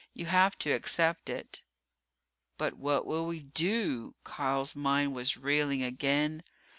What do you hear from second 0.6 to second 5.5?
accept it." "But what will we do?" Kial's mind was